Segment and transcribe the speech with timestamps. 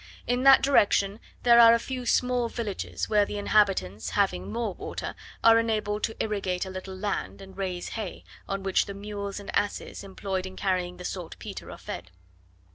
[0.25, 5.13] In that direction there are a few small villages, where the inhabitants, having more water,
[5.43, 9.55] are enabled to irrigate a little land, and raise hay, on which the mules and
[9.55, 12.09] asses, employed in carrying the saltpetre, are fed.